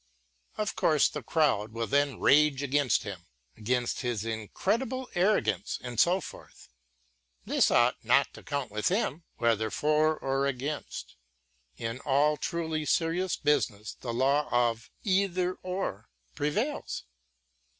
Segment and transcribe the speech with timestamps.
[0.57, 6.19] Of course the crowd will then rage against him, against his incredible arrogance and so
[6.19, 6.69] forth.
[7.45, 11.17] This ought not to count with him, whether for or against.
[11.77, 17.03] Tn all truly serious business the law of: eitherŌĆöor, prevails.